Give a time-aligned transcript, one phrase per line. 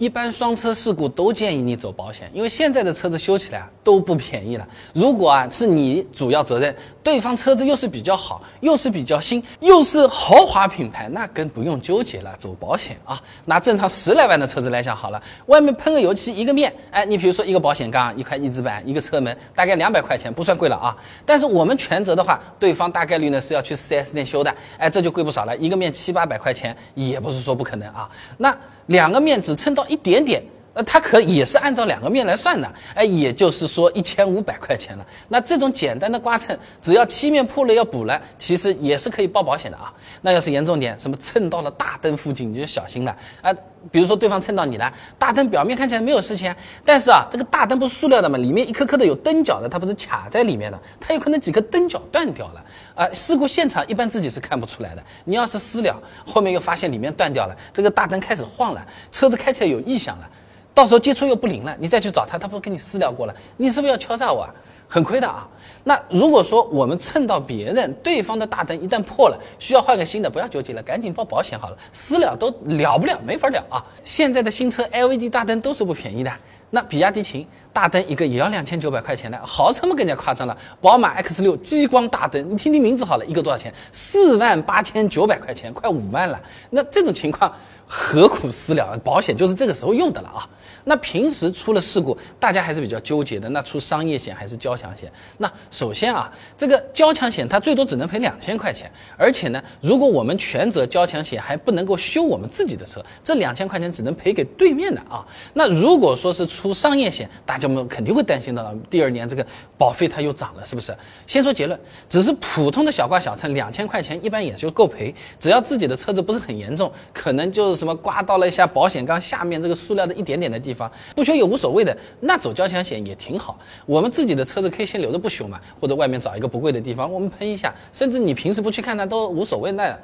[0.00, 4.66] 一般双车事故都建议你走保险，因为现在的车子修起来啊都不便宜了。
[4.94, 13.20] 如果啊是你主要责任，对方车子又是比较好，又是比较新，又是豪华品牌，那更不用纠结了，走保险啊。
[13.44, 20.96] 拿正常十来万的车子来讲好了，外面喷个油漆一个面，哎，你比如说一个保险杠、一块翼子板、一个车门，大概两百块钱，不算贵了啊。
[21.26, 28.08] 但是我们全责的话，对方大概率呢是要去 4S 店修的，哎，这就贵不少了，一个面七八百块钱，也不是说不可能啊。
[28.38, 28.56] 那
[28.90, 35.06] 两个面只蹭到一点点，那它可也是按照两个面来算的，哎，也就是说一千五百块钱了。
[35.28, 39.92] 那这种简单的刮蹭，只要漆面破了要补了，其实也是可以报保险的啊。
[40.22, 43.52] 那要是严重点，什么蹭到了大灯附近，你就小心了啊。
[43.90, 52.62] 比如说对方蹭到你了，大灯表面看起来没有事情，但是啊，这个大灯不是塑料的嘛，里面一颗颗的有灯角的，它不是卡在里面的，它有可能几颗灯角断掉了
[52.94, 53.08] 啊。
[53.14, 60.28] 事故现场一般自己是看不出来的，你要是私了，后面又发现里面断掉了，这个大灯开始晃了，车子开起来有异响了，
[60.74, 64.50] 到时候接触又不灵了，你再去找他，他不是跟你私聊过了，你是不是要敲诈我啊？
[64.88, 65.46] 很亏的啊。
[65.84, 71.76] 那如果说我们蹭到别人对方的大灯，一旦破了，需要换个新的，不要纠结了，赶紧报保险好了。
[71.92, 73.82] 私了都了不了，没法了啊！
[74.04, 76.32] 现在的新车 LED 大灯都是不便宜的，
[76.70, 80.56] 那比亚迪秦大灯一个也要两千九百块钱的，豪车嘛更加夸张了。
[80.80, 83.72] 宝马 X 六激光大灯，你听听名字好了，一个多少钱？
[83.92, 86.40] 四万八千九百块钱，快五万了。
[86.70, 87.50] 那这种情况。
[87.92, 88.96] 何苦私了？
[89.02, 90.48] 保险就是这个时候用的了啊。
[90.84, 93.48] 那平时出了事故，大家还是比较纠结的。
[93.48, 95.10] 那出商业险还是交强险？
[95.38, 105.26] 那首先啊，这个交强险它最多只能赔两千块钱，而且呢，如果我们全责交强险还不能够修我们自己的车，这两千块钱只能赔给对面的啊。
[105.52, 108.74] 那如果说是出商业险，大家们肯定会担心的。
[108.88, 109.44] 第二年这个
[109.76, 110.96] 保费它又涨了，是不是？
[111.26, 117.79] 先说结论，只是普通的小刮小蹭，两千块钱一般也就够赔，只要自己的车子不是很严重，可能就是。
[117.80, 123.58] 什么刮到了一下保险杠下面这个塑料的一点点的地方，不修也无所谓的，那走交强险也挺好。
[123.86, 129.98] 我们自己的车子可以先留着不修嘛，或者外面找一个不贵的地方，我们喷一下，甚至你平时不去看它都无所谓那。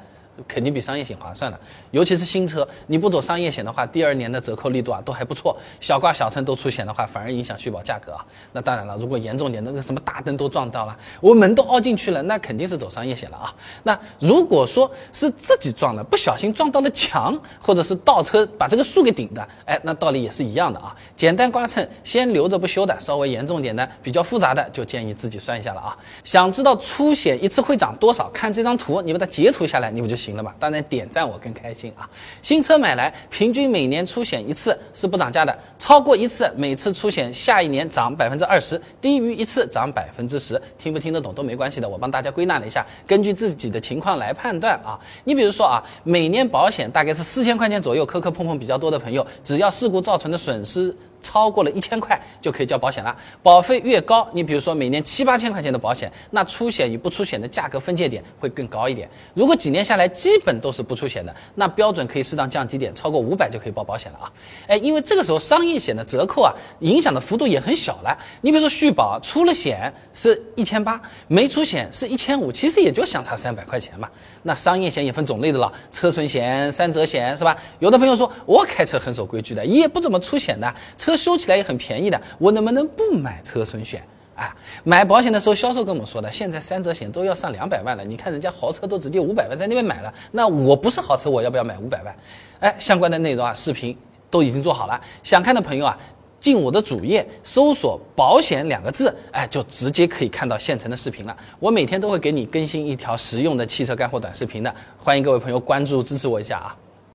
[0.47, 1.59] 肯定比商业险划算了，
[1.91, 5.55] 尤其是新车，你不走商业险的话，第二年的折扣力度啊都还不错。
[5.79, 8.25] 小刮小蹭都出险的话，反而影响续保价格啊。
[8.51, 13.53] 那当然了，如果严重点的，那什么大灯都撞到了，我门都凹进去了，那肯定是走商业险了啊。
[13.83, 20.95] 那如果说是自己撞了，不小心撞到了墙，或者是倒车把这个树给顶的，哎，那道理也是一样的啊。
[21.15, 25.97] 简单刮蹭先留着不修的，稍微严重点的、比较复杂的，就建议自己算一下了啊。
[26.23, 28.29] 想知道出险一次会涨多少？
[28.33, 30.35] 看这张图，你把它截图下来，你不就行行？
[30.35, 30.53] 了嘛？
[30.59, 32.09] 当然点赞我更开心啊！
[32.41, 40.61] 新车买来，平均每年出险一次是不涨价的，超过一次，每次出险下一年涨百分之二十，低于一次涨百分之十。
[40.77, 44.99] 听不听得懂都没关系的，我帮大家归纳了一下，根据自己的情况来判断啊。
[45.23, 50.93] 你比如说啊，每年保险大概是四千块钱左右，磕磕碰碰比较多的朋友，只要事故造成的损失。
[51.21, 59.09] 超过了一千块就可以交保险了，保费越高，你比如说每年七八千块钱的保险，那出险与不出险的价格分界点会更高一点。
[59.33, 64.31] 如果几年下来基本都是不出险的，那标准可以适当降低点，超过五百就可以报保险了啊。
[64.67, 68.17] 哎，因为这个时候商业险的折扣啊，影响的幅度也很小了。
[68.41, 74.07] 你比如说续保出了险是一千八，没出险是一千五，其实也就相差三百块钱嘛。
[74.43, 77.57] 那商业险也分种类的了，车损险、三责险是吧？
[77.79, 80.73] 有的朋友说我开车很守规矩的，也不怎么出险的。
[81.07, 84.03] 车修起来也很便宜的，我能不能不买车损险
[84.35, 84.53] 啊？
[84.83, 88.03] 买保险的时候，销售跟我们说的，现在三者险都要上两百万了。
[88.03, 92.13] 你看人家豪车都直接五百万在那边买了，那我不是豪车，我要不要买五百万？
[92.59, 93.97] 哎，相关的内容啊，视频
[94.29, 95.97] 都已经做好了，想看的朋友啊，
[96.41, 101.33] 进我的主页搜索“保险”两个字，哎，就直接可以看到现成的视频了。
[101.57, 106.75] 我每天都会给你更新一条实用的汽车干货短视频的，欢迎各位朋友关注支持我一下啊。